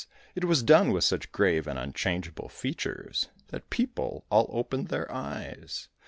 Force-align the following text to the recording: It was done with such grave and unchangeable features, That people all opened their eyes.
It 0.33 0.45
was 0.45 0.63
done 0.63 0.91
with 0.91 1.03
such 1.03 1.31
grave 1.31 1.67
and 1.67 1.77
unchangeable 1.77 2.49
features, 2.49 3.29
That 3.49 3.69
people 3.69 4.25
all 4.31 4.49
opened 4.51 4.87
their 4.87 5.11
eyes. 5.13 5.89